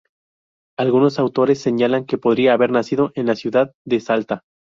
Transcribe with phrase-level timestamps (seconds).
[0.79, 4.41] Algunos autores señalan que podría haber nacido en la ciudad de Salta.